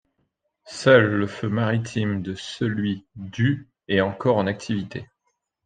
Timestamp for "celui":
2.33-3.05